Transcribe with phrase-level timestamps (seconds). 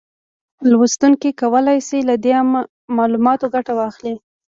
[0.69, 2.33] لوستونکي کولای شي له دې
[2.97, 4.15] معلوماتو ګټه واخلي